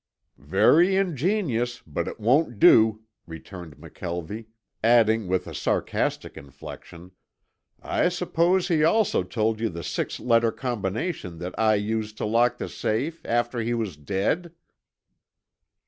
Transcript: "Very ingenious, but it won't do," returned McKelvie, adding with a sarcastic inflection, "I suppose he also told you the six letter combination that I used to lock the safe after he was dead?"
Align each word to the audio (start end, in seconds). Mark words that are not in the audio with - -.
"Very 0.39 0.95
ingenious, 0.95 1.83
but 1.85 2.07
it 2.07 2.19
won't 2.19 2.57
do," 2.57 3.03
returned 3.27 3.77
McKelvie, 3.77 4.47
adding 4.83 5.27
with 5.27 5.45
a 5.45 5.53
sarcastic 5.53 6.35
inflection, 6.35 7.11
"I 7.83 8.09
suppose 8.09 8.67
he 8.67 8.83
also 8.83 9.21
told 9.21 9.59
you 9.59 9.69
the 9.69 9.83
six 9.83 10.19
letter 10.19 10.51
combination 10.51 11.37
that 11.37 11.53
I 11.59 11.75
used 11.75 12.17
to 12.17 12.25
lock 12.25 12.57
the 12.57 12.67
safe 12.67 13.21
after 13.25 13.59
he 13.59 13.75
was 13.75 13.95
dead?" 13.95 14.53